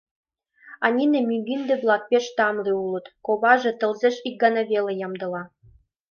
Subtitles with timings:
[0.83, 5.43] А нине мӱгинде-влак пеш тамле улыт, коваже тылзеш ик гана веле ямдыла.